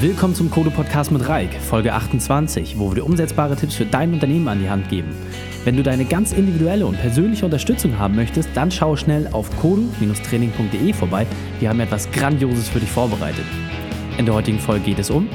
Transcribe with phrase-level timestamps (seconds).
[0.00, 4.14] Willkommen zum Code Podcast mit Reik, Folge 28, wo wir dir umsetzbare Tipps für dein
[4.14, 5.10] Unternehmen an die Hand geben.
[5.64, 10.94] Wenn du deine ganz individuelle und persönliche Unterstützung haben möchtest, dann schau schnell auf kodu-training.de
[10.94, 11.26] vorbei.
[11.58, 13.44] Wir haben etwas Grandioses für dich vorbereitet.
[14.16, 15.28] In der heutigen Folge geht es um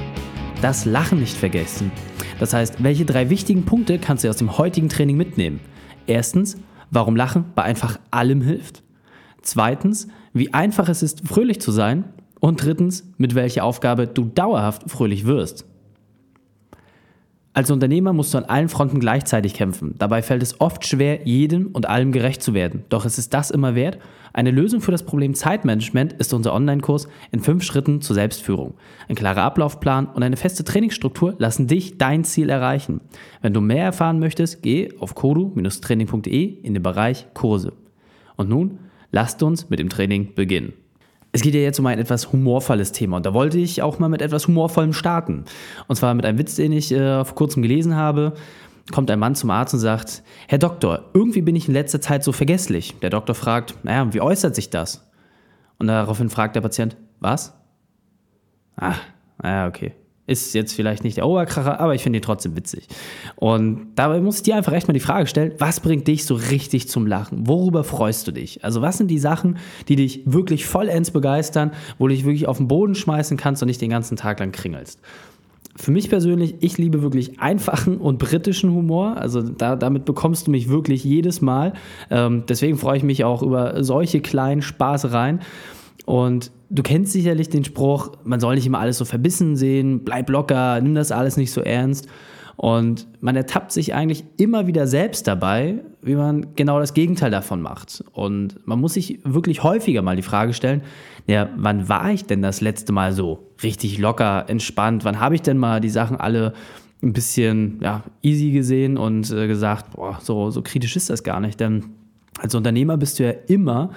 [0.64, 1.92] das Lachen nicht vergessen.
[2.40, 5.60] Das heißt, welche drei wichtigen Punkte kannst du aus dem heutigen Training mitnehmen?
[6.08, 6.58] Erstens,
[6.90, 8.82] warum Lachen bei einfach allem hilft.
[9.44, 12.06] Zweitens, wie einfach es ist, fröhlich zu sein.
[12.40, 15.66] Und drittens, mit welcher Aufgabe du dauerhaft fröhlich wirst.
[17.56, 19.96] Als Unternehmer musst du an allen Fronten gleichzeitig kämpfen.
[19.98, 22.84] Dabei fällt es oft schwer, jedem und allem gerecht zu werden.
[22.90, 23.98] Doch es ist das immer wert.
[24.34, 28.74] Eine Lösung für das Problem Zeitmanagement ist unser Online-Kurs in fünf Schritten zur Selbstführung.
[29.08, 33.00] Ein klarer Ablaufplan und eine feste Trainingsstruktur lassen dich dein Ziel erreichen.
[33.42, 37.72] Wenn du mehr erfahren möchtest, geh auf kodu-training.de in den Bereich Kurse.
[38.36, 38.80] Und nun
[39.14, 40.74] lasst uns mit dem Training beginnen.
[41.36, 44.08] Es geht ja jetzt um ein etwas humorvolles Thema und da wollte ich auch mal
[44.08, 45.44] mit etwas Humorvollem starten.
[45.90, 48.36] Und zwar mit einem Witz, den ich äh, vor kurzem gelesen habe.
[48.94, 52.24] Kommt ein Mann zum Arzt und sagt, Herr Doktor, irgendwie bin ich in letzter Zeit
[52.24, 52.96] so vergesslich.
[53.02, 55.12] Der Doktor fragt, naja, wie äußert sich das?
[55.78, 57.54] Und daraufhin fragt der Patient, was?
[58.78, 58.96] Ah,
[59.44, 59.92] naja, okay.
[60.28, 62.88] Ist jetzt vielleicht nicht der Oberkracher, aber ich finde ihn trotzdem witzig.
[63.36, 66.34] Und dabei muss ich dir einfach echt mal die Frage stellen, was bringt dich so
[66.34, 67.48] richtig zum Lachen?
[67.48, 68.64] Worüber freust du dich?
[68.64, 72.58] Also was sind die Sachen, die dich wirklich vollends begeistern, wo du dich wirklich auf
[72.58, 75.00] den Boden schmeißen kannst und nicht den ganzen Tag lang kringelst?
[75.78, 79.18] Für mich persönlich, ich liebe wirklich einfachen und britischen Humor.
[79.18, 81.74] Also da, damit bekommst du mich wirklich jedes Mal.
[82.10, 85.42] Ähm, deswegen freue ich mich auch über solche kleinen Spaßereien.
[86.06, 90.30] Und du kennst sicherlich den Spruch, man soll nicht immer alles so verbissen sehen, bleib
[90.30, 92.08] locker, nimm das alles nicht so ernst.
[92.58, 97.62] Und man ertappt sich eigentlich immer wieder selbst dabei, wie man genau das Gegenteil davon
[97.62, 98.04] macht.
[98.14, 100.82] Und man muss sich wirklich häufiger mal die Frage stellen,
[101.28, 105.04] ja, wann war ich denn das letzte Mal so richtig locker, entspannt?
[105.04, 106.54] Wann habe ich denn mal die Sachen alle
[107.04, 111.40] ein bisschen ja, easy gesehen und äh, gesagt, boah, so, so kritisch ist das gar
[111.40, 111.60] nicht.
[111.60, 111.86] Denn
[112.40, 113.92] als Unternehmer bist du ja immer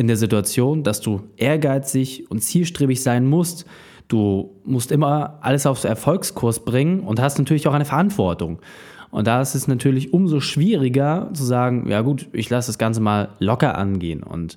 [0.00, 3.66] in der Situation, dass du ehrgeizig und zielstrebig sein musst.
[4.08, 8.60] Du musst immer alles aufs Erfolgskurs bringen und hast natürlich auch eine Verantwortung.
[9.10, 13.02] Und da ist es natürlich umso schwieriger zu sagen, ja gut, ich lasse das Ganze
[13.02, 14.22] mal locker angehen.
[14.22, 14.56] Und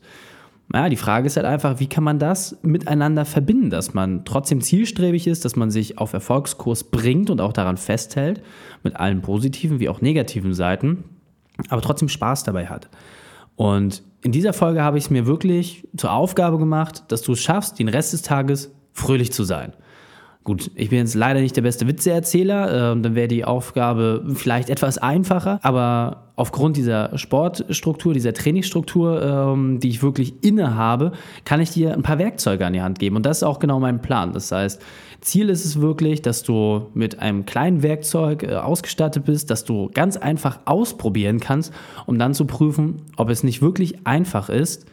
[0.72, 4.62] naja, die Frage ist halt einfach, wie kann man das miteinander verbinden, dass man trotzdem
[4.62, 8.42] zielstrebig ist, dass man sich auf Erfolgskurs bringt und auch daran festhält,
[8.81, 11.04] mit allen positiven wie auch negativen Seiten,
[11.68, 12.88] aber trotzdem Spaß dabei hat.
[13.56, 17.41] Und in dieser Folge habe ich es mir wirklich zur Aufgabe gemacht, dass du es
[17.41, 19.74] schaffst, den Rest des Tages fröhlich zu sein.
[20.44, 24.70] Gut, ich bin jetzt leider nicht der beste Witzeerzähler, äh, dann wäre die Aufgabe vielleicht
[24.70, 31.14] etwas einfacher, aber aufgrund dieser Sportstruktur, dieser Trainingsstruktur, ähm, die ich wirklich inne habe,
[31.46, 33.80] kann ich dir ein paar Werkzeuge an die Hand geben und das ist auch genau
[33.80, 34.34] mein Plan.
[34.34, 34.81] Das heißt,
[35.22, 39.90] Ziel ist es wirklich, dass du mit einem kleinen Werkzeug äh, ausgestattet bist, dass du
[39.94, 41.74] ganz einfach ausprobieren kannst,
[42.06, 44.88] um dann zu prüfen, ob es nicht wirklich einfach ist,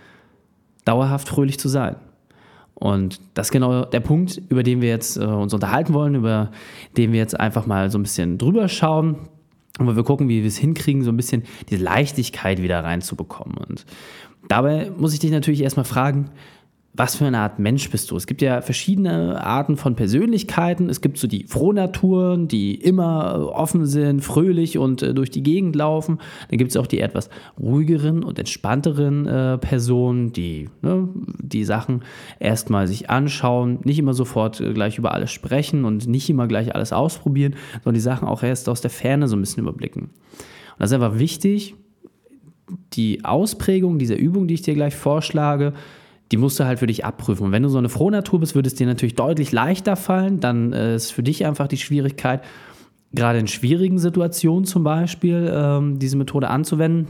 [0.85, 1.97] dauerhaft fröhlich zu sein.
[2.81, 6.51] Und das ist genau der Punkt, über den wir jetzt äh, uns unterhalten wollen, über
[6.97, 9.17] den wir jetzt einfach mal so ein bisschen drüber schauen
[9.79, 13.59] und wir gucken, wie wir es hinkriegen, so ein bisschen diese Leichtigkeit wieder reinzubekommen.
[13.59, 13.85] Und
[14.49, 16.31] dabei muss ich dich natürlich erstmal fragen,
[16.93, 18.17] was für eine Art Mensch bist du?
[18.17, 20.91] Es gibt ja verschiedene Arten von Persönlichkeiten.
[20.91, 25.77] Es gibt so die Frohnaturen, die immer offen sind, fröhlich und äh, durch die Gegend
[25.77, 26.19] laufen.
[26.49, 27.31] Dann gibt es auch die etwas
[27.61, 31.09] ruhigeren und entspannteren äh, Personen, die ne,
[31.39, 32.03] die Sachen
[32.41, 36.75] erstmal sich anschauen, nicht immer sofort äh, gleich über alles sprechen und nicht immer gleich
[36.75, 40.03] alles ausprobieren, sondern die Sachen auch erst aus der Ferne so ein bisschen überblicken.
[40.03, 40.11] Und
[40.81, 41.77] das ist einfach wichtig,
[42.95, 45.73] die Ausprägung dieser Übung, die ich dir gleich vorschlage,
[46.31, 47.47] die musst du halt für dich abprüfen.
[47.47, 50.41] Und wenn du so eine Frohnatur bist, würde es dir natürlich deutlich leichter fallen.
[50.41, 52.43] Dann äh, ist für dich einfach die Schwierigkeit,
[53.13, 57.09] gerade in schwierigen Situationen zum Beispiel, ähm, diese Methode anzuwenden.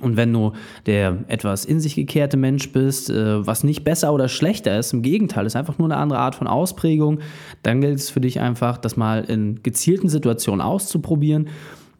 [0.00, 0.52] Und wenn du
[0.86, 5.02] der etwas in sich gekehrte Mensch bist, äh, was nicht besser oder schlechter ist, im
[5.02, 7.20] Gegenteil, ist einfach nur eine andere Art von Ausprägung,
[7.62, 11.48] dann gilt es für dich einfach, das mal in gezielten Situationen auszuprobieren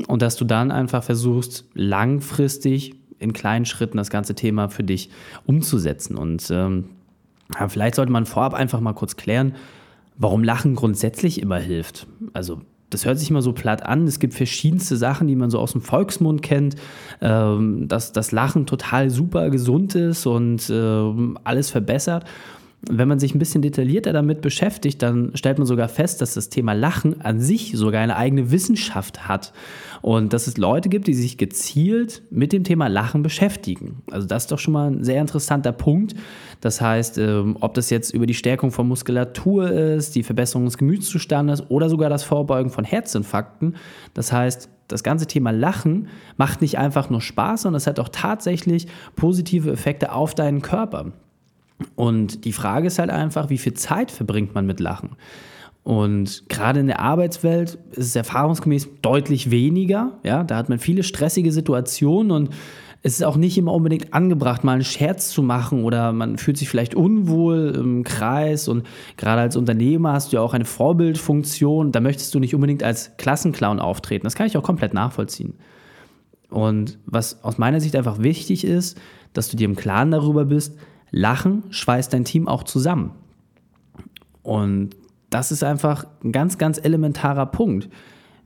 [0.08, 5.10] und dass du dann einfach versuchst, langfristig in kleinen Schritten das ganze Thema für dich
[5.44, 6.16] umzusetzen.
[6.16, 6.90] Und ähm,
[7.68, 9.54] vielleicht sollte man vorab einfach mal kurz klären,
[10.16, 12.06] warum Lachen grundsätzlich immer hilft.
[12.32, 12.60] Also
[12.90, 14.06] das hört sich immer so platt an.
[14.06, 16.76] Es gibt verschiedenste Sachen, die man so aus dem Volksmund kennt,
[17.20, 22.24] ähm, dass das Lachen total super gesund ist und äh, alles verbessert.
[22.88, 26.50] Wenn man sich ein bisschen detaillierter damit beschäftigt, dann stellt man sogar fest, dass das
[26.50, 29.52] Thema Lachen an sich sogar eine eigene Wissenschaft hat.
[30.02, 34.02] Und dass es Leute gibt, die sich gezielt mit dem Thema Lachen beschäftigen.
[34.10, 36.14] Also das ist doch schon mal ein sehr interessanter Punkt.
[36.60, 40.78] Das heißt, ähm, ob das jetzt über die Stärkung von Muskulatur ist, die Verbesserung des
[40.78, 43.74] Gemütszustandes oder sogar das Vorbeugen von Herzinfarkten.
[44.14, 48.08] Das heißt, das ganze Thema Lachen macht nicht einfach nur Spaß, sondern es hat auch
[48.10, 48.86] tatsächlich
[49.16, 51.12] positive Effekte auf deinen Körper.
[51.94, 55.10] Und die Frage ist halt einfach, wie viel Zeit verbringt man mit Lachen?
[55.82, 60.18] Und gerade in der Arbeitswelt ist es erfahrungsgemäß deutlich weniger.
[60.24, 62.50] Ja, da hat man viele stressige Situationen und
[63.02, 66.56] es ist auch nicht immer unbedingt angebracht, mal einen Scherz zu machen oder man fühlt
[66.56, 68.84] sich vielleicht unwohl im Kreis und
[69.16, 71.92] gerade als Unternehmer hast du ja auch eine Vorbildfunktion.
[71.92, 74.24] Da möchtest du nicht unbedingt als Klassenclown auftreten.
[74.24, 75.54] Das kann ich auch komplett nachvollziehen.
[76.50, 78.98] Und was aus meiner Sicht einfach wichtig ist,
[79.34, 80.76] dass du dir im Klaren darüber bist,
[81.16, 83.12] Lachen schweißt dein Team auch zusammen.
[84.42, 84.90] Und
[85.30, 87.88] das ist einfach ein ganz, ganz elementarer Punkt.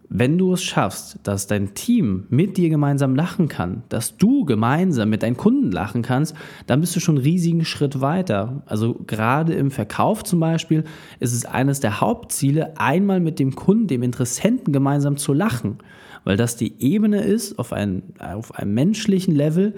[0.09, 5.11] Wenn du es schaffst, dass dein Team mit dir gemeinsam lachen kann, dass du gemeinsam
[5.11, 6.35] mit deinen Kunden lachen kannst,
[6.69, 8.63] dann bist du schon einen riesigen Schritt weiter.
[8.67, 10.85] Also gerade im Verkauf zum Beispiel
[11.19, 15.79] ist es eines der Hauptziele, einmal mit dem Kunden, dem Interessenten gemeinsam zu lachen,
[16.23, 19.75] weil das die Ebene ist auf, ein, auf einem menschlichen Level,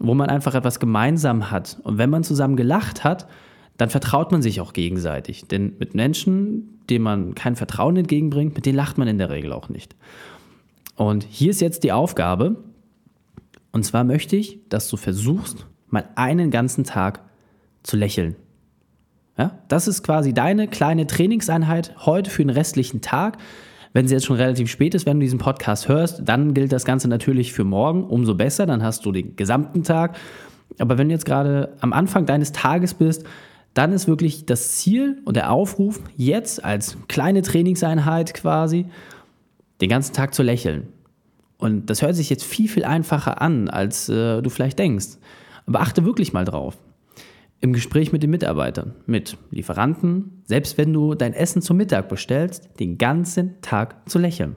[0.00, 1.78] wo man einfach etwas gemeinsam hat.
[1.82, 3.26] Und wenn man zusammen gelacht hat,
[3.76, 5.46] dann vertraut man sich auch gegenseitig.
[5.48, 9.52] Denn mit Menschen, denen man kein Vertrauen entgegenbringt, mit denen lacht man in der Regel
[9.52, 9.96] auch nicht.
[10.96, 12.56] Und hier ist jetzt die Aufgabe.
[13.72, 17.20] Und zwar möchte ich, dass du versuchst, mal einen ganzen Tag
[17.82, 18.36] zu lächeln.
[19.38, 23.38] Ja, das ist quasi deine kleine Trainingseinheit heute für den restlichen Tag.
[23.92, 26.84] Wenn es jetzt schon relativ spät ist, wenn du diesen Podcast hörst, dann gilt das
[26.84, 28.04] Ganze natürlich für morgen.
[28.04, 30.16] Umso besser, dann hast du den gesamten Tag.
[30.78, 33.24] Aber wenn du jetzt gerade am Anfang deines Tages bist,
[33.74, 38.86] dann ist wirklich das Ziel und der Aufruf, jetzt als kleine Trainingseinheit quasi,
[39.80, 40.88] den ganzen Tag zu lächeln.
[41.58, 45.18] Und das hört sich jetzt viel, viel einfacher an, als äh, du vielleicht denkst.
[45.66, 46.76] Aber achte wirklich mal drauf
[47.62, 52.68] im Gespräch mit den Mitarbeitern, mit Lieferanten, selbst wenn du dein Essen zum Mittag bestellst,
[52.80, 54.56] den ganzen Tag zu lächeln.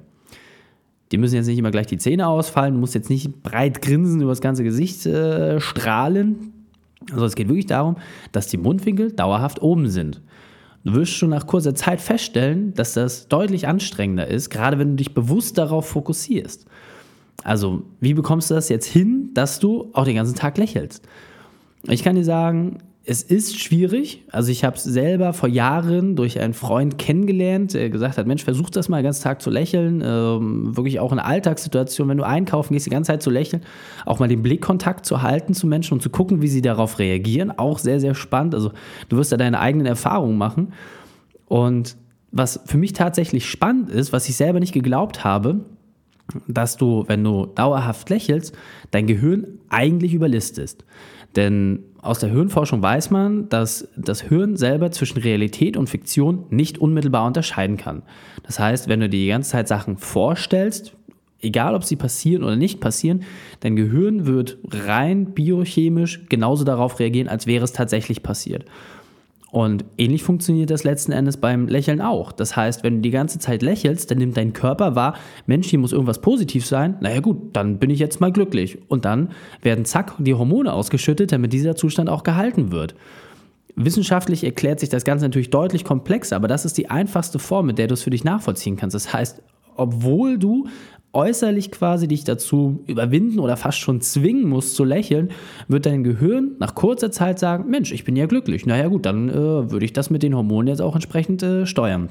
[1.12, 4.22] Die müssen jetzt nicht immer gleich die Zähne ausfallen, du musst jetzt nicht breit grinsen
[4.22, 6.52] über das ganze Gesicht äh, strahlen.
[7.12, 7.98] Also es geht wirklich darum,
[8.32, 10.22] dass die Mundwinkel dauerhaft oben sind.
[10.84, 14.96] Du wirst schon nach kurzer Zeit feststellen, dass das deutlich anstrengender ist, gerade wenn du
[14.96, 16.66] dich bewusst darauf fokussierst.
[17.44, 21.08] Also, wie bekommst du das jetzt hin, dass du auch den ganzen Tag lächelst?
[21.84, 24.24] Ich kann dir sagen, es ist schwierig.
[24.32, 28.44] Also ich habe es selber vor Jahren durch einen Freund kennengelernt, der gesagt hat, Mensch,
[28.44, 30.02] versuch das mal den ganzen Tag zu lächeln.
[30.04, 33.62] Ähm, wirklich auch in Alltagssituationen, wenn du einkaufen gehst, die ganze Zeit zu lächeln.
[34.06, 37.52] Auch mal den Blickkontakt zu halten zu Menschen und zu gucken, wie sie darauf reagieren.
[37.56, 38.56] Auch sehr, sehr spannend.
[38.56, 38.72] Also
[39.10, 40.74] du wirst da deine eigenen Erfahrungen machen.
[41.48, 41.98] Und
[42.32, 45.60] was für mich tatsächlich spannend ist, was ich selber nicht geglaubt habe,
[46.48, 48.58] dass du, wenn du dauerhaft lächelst,
[48.90, 50.84] dein Gehirn eigentlich überlistest.
[51.36, 56.78] Denn aus der Hirnforschung weiß man, dass das Hirn selber zwischen Realität und Fiktion nicht
[56.78, 58.04] unmittelbar unterscheiden kann.
[58.44, 60.96] Das heißt, wenn du dir die ganze Zeit Sachen vorstellst,
[61.42, 63.24] egal ob sie passieren oder nicht passieren,
[63.60, 68.66] dein Gehirn wird rein biochemisch genauso darauf reagieren, als wäre es tatsächlich passiert.
[69.56, 72.34] Und ähnlich funktioniert das letzten Endes beim Lächeln auch.
[72.34, 75.16] Das heißt, wenn du die ganze Zeit lächelst, dann nimmt dein Körper wahr,
[75.46, 76.98] Mensch, hier muss irgendwas positiv sein.
[77.00, 78.80] Naja gut, dann bin ich jetzt mal glücklich.
[78.90, 79.30] Und dann
[79.62, 82.96] werden zack die Hormone ausgeschüttet, damit dieser Zustand auch gehalten wird.
[83.78, 87.78] Wissenschaftlich erklärt sich das Ganze natürlich deutlich komplexer, aber das ist die einfachste Form, mit
[87.78, 88.94] der du es für dich nachvollziehen kannst.
[88.94, 89.42] Das heißt,
[89.78, 90.68] obwohl du
[91.16, 95.30] äußerlich quasi dich dazu überwinden oder fast schon zwingen musst zu lächeln,
[95.68, 98.66] wird dein Gehirn nach kurzer Zeit sagen, Mensch, ich bin ja glücklich.
[98.66, 102.10] Naja gut, dann äh, würde ich das mit den Hormonen jetzt auch entsprechend äh, steuern.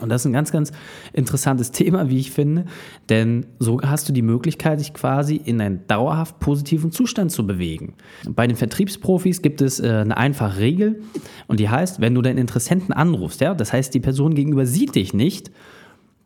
[0.00, 0.72] Und das ist ein ganz, ganz
[1.12, 2.66] interessantes Thema, wie ich finde,
[3.08, 7.94] denn so hast du die Möglichkeit, dich quasi in einen dauerhaft positiven Zustand zu bewegen.
[8.28, 11.02] Bei den Vertriebsprofis gibt es äh, eine einfache Regel
[11.46, 14.94] und die heißt, wenn du deinen Interessenten anrufst, ja, das heißt, die Person gegenüber sieht
[14.94, 15.50] dich nicht,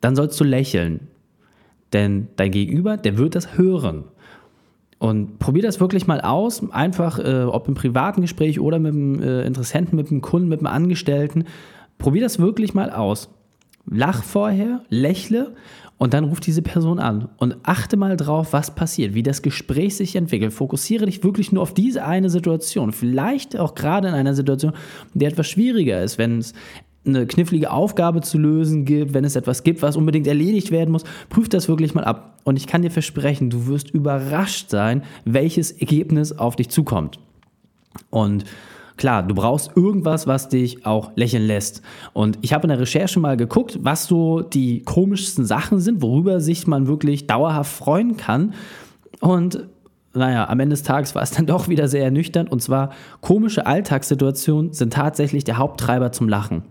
[0.00, 1.08] dann sollst du lächeln.
[1.92, 4.04] Denn dein Gegenüber, der wird das hören.
[4.99, 9.23] Und probier das wirklich mal aus, einfach, äh, ob im privaten Gespräch oder mit dem
[9.23, 11.44] äh, Interessenten, mit dem Kunden, mit dem Angestellten.
[11.97, 13.30] Probier das wirklich mal aus.
[13.87, 15.54] Lach vorher, lächle
[16.00, 19.97] und dann ruf diese Person an und achte mal drauf, was passiert, wie das Gespräch
[19.97, 20.52] sich entwickelt.
[20.52, 22.92] Fokussiere dich wirklich nur auf diese eine Situation.
[22.92, 24.73] Vielleicht auch gerade in einer Situation,
[25.14, 26.52] die etwas schwieriger ist, wenn es
[27.07, 31.04] eine knifflige Aufgabe zu lösen gibt, wenn es etwas gibt, was unbedingt erledigt werden muss,
[31.28, 32.38] prüf das wirklich mal ab.
[32.45, 37.19] Und ich kann dir versprechen, du wirst überrascht sein, welches Ergebnis auf dich zukommt.
[38.11, 38.45] Und
[38.97, 41.83] klar, du brauchst irgendwas, was dich auch lächeln lässt.
[42.12, 46.40] Und ich habe in der Recherche mal geguckt, was so die komischsten Sachen sind, worüber
[46.40, 48.52] sich man wirklich dauerhaft freuen kann.
[49.21, 49.66] Und
[50.12, 52.52] naja, am Ende des Tages war es dann doch wieder sehr ernüchternd.
[52.52, 52.90] Und zwar,
[53.21, 56.62] komische Alltagssituationen sind tatsächlich der Haupttreiber zum Lachen.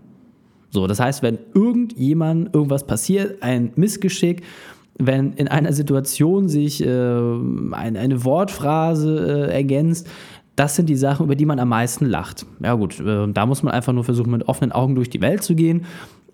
[0.70, 4.42] So, das heißt, wenn irgendjemand irgendwas passiert, ein Missgeschick,
[4.98, 10.08] wenn in einer Situation sich äh, ein, eine Wortphrase äh, ergänzt,
[10.56, 12.44] das sind die Sachen, über die man am meisten lacht.
[12.62, 15.42] Ja gut, äh, da muss man einfach nur versuchen, mit offenen Augen durch die Welt
[15.42, 15.86] zu gehen.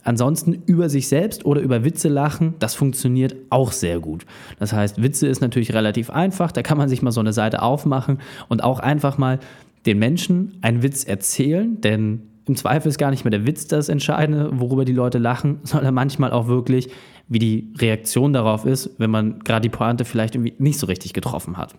[0.03, 4.25] Ansonsten über sich selbst oder über Witze lachen, das funktioniert auch sehr gut.
[4.59, 7.63] Das heißt, Witze ist natürlich relativ einfach, da kann man sich mal so eine Seite
[7.63, 9.41] aufmachen und auch einfach mal
[9.85, 13.89] den Menschen einen Witz erzählen, denn im Zweifel ist gar nicht mehr der Witz das
[13.89, 16.89] Entscheidende, worüber die Leute lachen, sondern manchmal auch wirklich,
[17.29, 21.13] wie die Reaktion darauf ist, wenn man gerade die Pointe vielleicht irgendwie nicht so richtig
[21.13, 21.75] getroffen hat.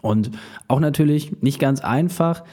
[0.00, 0.30] Und
[0.68, 2.44] auch natürlich nicht ganz einfach,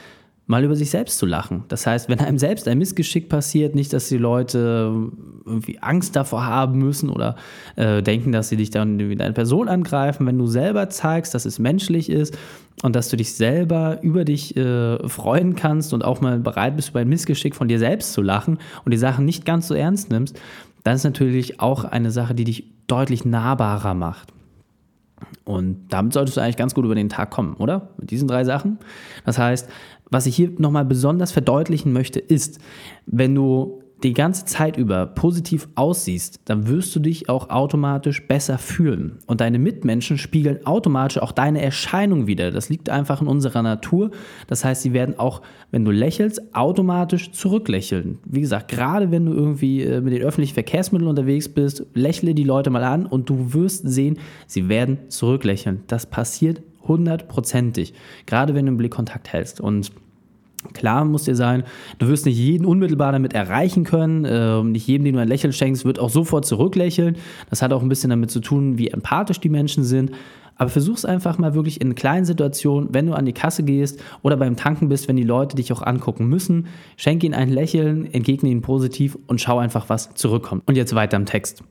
[0.47, 1.63] mal über sich selbst zu lachen.
[1.69, 5.09] Das heißt, wenn einem selbst ein Missgeschick passiert, nicht, dass die Leute
[5.45, 7.35] irgendwie Angst davor haben müssen oder
[7.75, 11.45] äh, denken, dass sie dich dann wie eine Person angreifen, wenn du selber zeigst, dass
[11.45, 12.37] es menschlich ist
[12.83, 16.89] und dass du dich selber über dich äh, freuen kannst und auch mal bereit bist,
[16.89, 20.11] über ein Missgeschick von dir selbst zu lachen und die Sachen nicht ganz so ernst
[20.11, 20.39] nimmst,
[20.83, 24.34] dann ist natürlich auch eine Sache, die dich deutlich nahbarer macht.
[25.43, 27.89] Und damit solltest du eigentlich ganz gut über den Tag kommen, oder?
[27.97, 28.79] Mit diesen drei Sachen.
[29.25, 29.69] Das heißt,
[30.09, 32.59] was ich hier nochmal besonders verdeutlichen möchte, ist,
[33.05, 38.57] wenn du die ganze Zeit über positiv aussiehst, dann wirst du dich auch automatisch besser
[38.57, 39.19] fühlen.
[39.25, 42.51] Und deine Mitmenschen spiegeln automatisch auch deine Erscheinung wieder.
[42.51, 44.11] Das liegt einfach in unserer Natur.
[44.47, 48.19] Das heißt, sie werden auch, wenn du lächelst, automatisch zurücklächeln.
[48.25, 52.43] Wie gesagt, gerade wenn du irgendwie äh, mit den öffentlichen Verkehrsmitteln unterwegs bist, lächle die
[52.43, 55.83] Leute mal an und du wirst sehen, sie werden zurücklächeln.
[55.87, 57.93] Das passiert hundertprozentig.
[58.25, 59.59] Gerade wenn du einen Blickkontakt hältst.
[59.59, 59.91] Und
[60.73, 61.63] Klar muss dir sein,
[61.99, 64.25] du wirst nicht jeden unmittelbar damit erreichen können.
[64.25, 67.17] Äh, nicht jedem, den du ein Lächeln schenkst, wird auch sofort zurücklächeln.
[67.49, 70.11] Das hat auch ein bisschen damit zu tun, wie empathisch die Menschen sind.
[70.57, 74.01] Aber versuch es einfach mal wirklich in kleinen Situationen, wenn du an die Kasse gehst
[74.21, 76.67] oder beim Tanken bist, wenn die Leute dich auch angucken müssen.
[76.95, 80.63] Schenk ihnen ein Lächeln, entgegne ihnen positiv und schau einfach, was zurückkommt.
[80.65, 81.63] Und jetzt weiter im Text.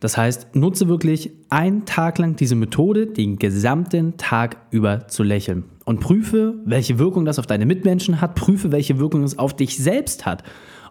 [0.00, 5.64] Das heißt, nutze wirklich einen Tag lang diese Methode, den gesamten Tag über zu lächeln.
[5.84, 9.76] Und prüfe, welche Wirkung das auf deine Mitmenschen hat, prüfe, welche Wirkung es auf dich
[9.76, 10.42] selbst hat.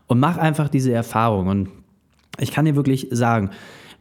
[0.08, 1.48] Und mach einfach diese Erfahrung.
[1.48, 1.70] Und
[2.40, 3.50] ich kann dir wirklich sagen,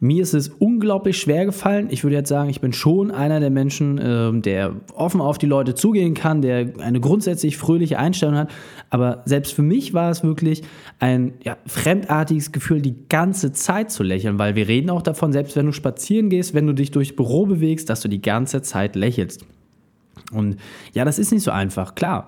[0.04, 1.86] mir ist es unglaublich schwer gefallen.
[1.88, 5.46] Ich würde jetzt sagen, ich bin schon einer der Menschen, äh, der offen auf die
[5.46, 8.50] Leute zugehen kann, der eine grundsätzlich fröhliche Einstellung hat.
[8.90, 10.62] Aber selbst für mich war es wirklich
[10.98, 15.54] ein ja, fremdartiges Gefühl, die ganze Zeit zu lächeln, weil wir reden auch davon, selbst
[15.54, 18.96] wenn du spazieren gehst, wenn du dich durchs Büro bewegst, dass du die ganze Zeit
[18.96, 19.46] lächelst.
[20.32, 20.56] Und
[20.92, 22.26] ja, das ist nicht so einfach, klar.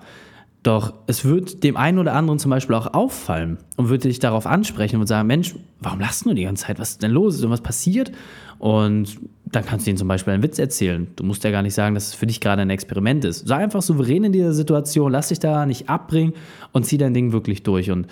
[0.63, 4.47] Doch es wird dem einen oder anderen zum Beispiel auch auffallen und würde dich darauf
[4.47, 6.79] ansprechen und sagen, Mensch, warum lachst du die ganze Zeit?
[6.79, 7.35] Was ist denn los?
[7.35, 8.11] Ist irgendwas passiert?
[8.57, 11.05] Und dann kannst du ihnen zum Beispiel einen Witz erzählen.
[11.17, 13.47] Du musst ja gar nicht sagen, dass es für dich gerade ein Experiment ist.
[13.47, 16.33] Sei einfach souverän in dieser Situation, lass dich da nicht abbringen
[16.71, 17.91] und zieh dein Ding wirklich durch.
[17.91, 18.07] Und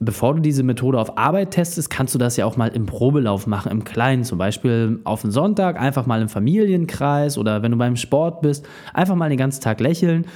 [0.00, 3.46] bevor du diese Methode auf Arbeit testest, kannst du das ja auch mal im Probelauf
[3.46, 4.24] machen, im Kleinen.
[4.24, 8.66] Zum Beispiel auf den Sonntag, einfach mal im Familienkreis oder wenn du beim Sport bist,
[8.94, 10.26] einfach mal den ganzen Tag lächeln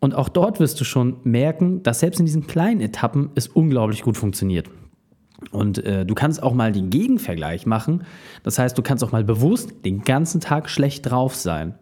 [0.00, 4.02] und auch dort wirst du schon merken, dass selbst in diesen kleinen Etappen es unglaublich
[4.02, 4.68] gut funktioniert.
[5.50, 8.04] Und äh, du kannst auch mal den Gegenvergleich machen.
[8.42, 11.74] Das heißt, du kannst auch mal bewusst den ganzen Tag schlecht drauf sein.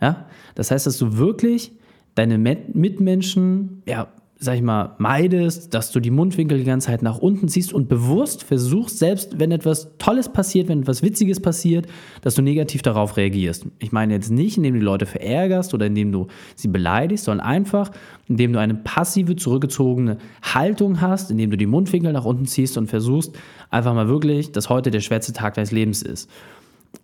[0.00, 0.26] Ja?
[0.54, 1.72] Das heißt, dass du wirklich
[2.14, 4.08] deine Mitmenschen ja,
[4.42, 7.88] sag ich mal, meidest, dass du die Mundwinkel die ganze Zeit nach unten ziehst und
[7.88, 11.86] bewusst versuchst, selbst wenn etwas Tolles passiert, wenn etwas Witziges passiert,
[12.22, 13.66] dass du negativ darauf reagierst.
[13.78, 17.46] Ich meine jetzt nicht, indem du die Leute verärgerst oder indem du sie beleidigst, sondern
[17.46, 17.92] einfach,
[18.26, 22.88] indem du eine passive, zurückgezogene Haltung hast, indem du die Mundwinkel nach unten ziehst und
[22.88, 23.38] versuchst,
[23.70, 26.28] einfach mal wirklich, dass heute der schwerste Tag deines Lebens ist.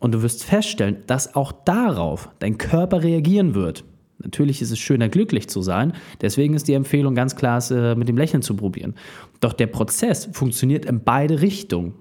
[0.00, 3.85] Und du wirst feststellen, dass auch darauf dein Körper reagieren wird.
[4.23, 5.93] Natürlich ist es schöner, glücklich zu sein.
[6.21, 8.95] Deswegen ist die Empfehlung ganz klar, es äh, mit dem Lächeln zu probieren.
[9.41, 11.95] Doch der Prozess funktioniert in beide Richtungen.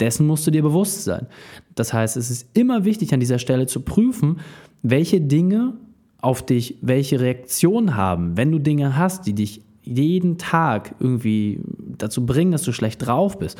[0.00, 1.26] Dessen musst du dir bewusst sein.
[1.74, 4.40] Das heißt, es ist immer wichtig, an dieser Stelle zu prüfen,
[4.82, 5.74] welche Dinge
[6.20, 8.36] auf dich welche Reaktion haben.
[8.36, 11.60] Wenn du Dinge hast, die dich jeden Tag irgendwie
[11.96, 13.58] dazu bringen, dass du schlecht drauf bist,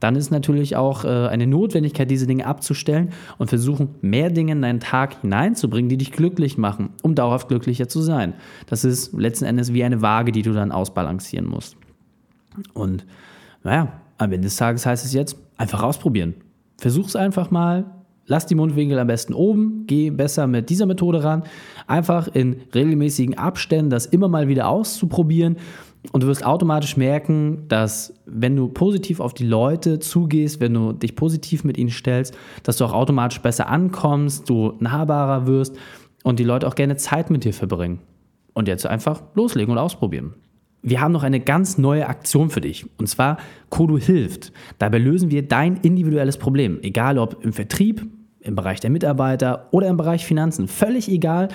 [0.00, 4.62] dann ist natürlich auch äh, eine Notwendigkeit, diese Dinge abzustellen und versuchen, mehr Dinge in
[4.62, 8.34] deinen Tag hineinzubringen, die dich glücklich machen, um dauerhaft glücklicher zu sein.
[8.66, 11.76] Das ist letzten Endes wie eine Waage, die du dann ausbalancieren musst.
[12.74, 13.06] Und
[13.62, 16.34] naja, am Ende des Tages heißt es jetzt, einfach ausprobieren.
[16.78, 17.86] Versuch es einfach mal,
[18.28, 21.44] Lass die Mundwinkel am besten oben, geh besser mit dieser Methode ran.
[21.86, 25.58] Einfach in regelmäßigen Abständen das immer mal wieder auszuprobieren.
[26.12, 30.92] Und du wirst automatisch merken, dass wenn du positiv auf die Leute zugehst, wenn du
[30.92, 35.76] dich positiv mit ihnen stellst, dass du auch automatisch besser ankommst, du nahbarer wirst
[36.22, 38.00] und die Leute auch gerne Zeit mit dir verbringen.
[38.54, 40.34] Und jetzt einfach loslegen und ausprobieren.
[40.82, 42.86] Wir haben noch eine ganz neue Aktion für dich.
[42.96, 43.38] Und zwar
[43.70, 44.52] Kodo hilft.
[44.78, 46.78] Dabei lösen wir dein individuelles Problem.
[46.82, 48.06] Egal ob im Vertrieb,
[48.40, 50.68] im Bereich der Mitarbeiter oder im Bereich Finanzen.
[50.68, 51.48] Völlig egal.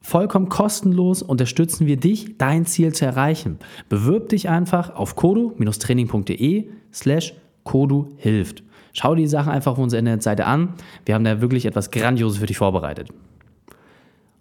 [0.00, 3.58] Vollkommen kostenlos unterstützen wir dich, dein Ziel zu erreichen.
[3.88, 8.62] Bewirb dich einfach auf kodo-training.de slash kodu hilft.
[8.92, 10.74] Schau die Sachen einfach auf unserer Internetseite an.
[11.04, 13.08] Wir haben da wirklich etwas Grandioses für dich vorbereitet.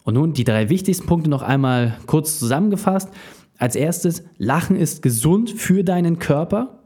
[0.04, 3.10] Und nun die drei wichtigsten Punkte noch einmal kurz zusammengefasst.
[3.58, 6.80] Als erstes, Lachen ist gesund für deinen Körper.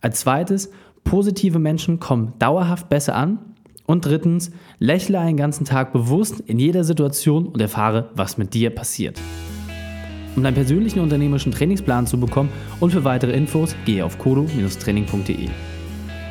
[0.00, 0.70] Als zweites,
[1.04, 3.55] positive Menschen kommen dauerhaft besser an.
[3.86, 8.70] Und drittens, lächle einen ganzen Tag bewusst in jeder Situation und erfahre, was mit dir
[8.70, 9.20] passiert.
[10.34, 12.50] Um deinen persönlichen unternehmerischen Trainingsplan zu bekommen
[12.80, 15.48] und für weitere Infos, gehe auf kodo-training.de.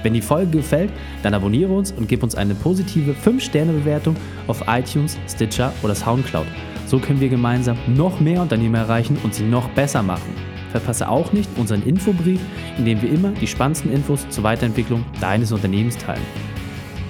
[0.04, 0.92] Wenn die Folge gefällt,
[1.24, 6.46] dann abonniere uns und gib uns eine positive 5-Sterne-Bewertung auf iTunes, Stitcher oder Soundcloud.
[6.86, 10.36] So können wir gemeinsam noch mehr Unternehmer erreichen und sie noch besser machen.
[10.70, 12.40] Verpasse auch nicht unseren Infobrief,
[12.78, 16.22] in dem wir immer die spannendsten Infos zur Weiterentwicklung deines Unternehmens teilen.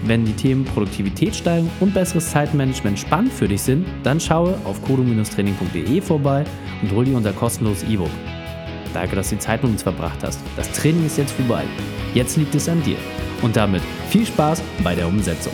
[0.06, 6.00] Wenn die Themen Produktivitätssteigerung und besseres Zeitmanagement spannend für dich sind, dann schaue auf kodo-training.de
[6.02, 6.46] vorbei
[6.84, 8.12] und hol dir unser kostenloses E-Book.
[8.94, 10.40] Danke, dass du die Zeit mit uns verbracht hast.
[10.56, 11.64] Das Training ist jetzt vorbei.
[12.14, 12.98] Jetzt liegt es an dir.
[13.42, 15.54] Und damit viel Spaß bei der Umsetzung.